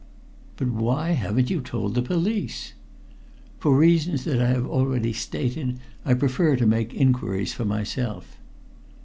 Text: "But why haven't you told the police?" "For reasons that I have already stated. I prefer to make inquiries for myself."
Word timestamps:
"But 0.57 0.69
why 0.69 1.11
haven't 1.11 1.51
you 1.51 1.61
told 1.61 1.93
the 1.93 2.01
police?" 2.01 2.73
"For 3.59 3.77
reasons 3.77 4.23
that 4.23 4.41
I 4.41 4.47
have 4.47 4.65
already 4.65 5.13
stated. 5.13 5.77
I 6.03 6.15
prefer 6.15 6.55
to 6.55 6.65
make 6.65 6.95
inquiries 6.95 7.53
for 7.53 7.65
myself." 7.65 8.39